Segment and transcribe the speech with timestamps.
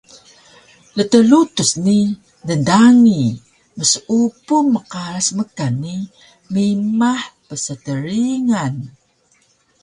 [0.97, 1.97] ltlutuc ni
[2.47, 3.23] dngdangi
[3.77, 5.95] mseupu mqaras mkan ni
[6.53, 8.75] mimah pnstryian